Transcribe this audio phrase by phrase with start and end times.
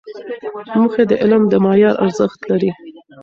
[0.79, 2.71] موخې د علم د معیار ارزښت لري.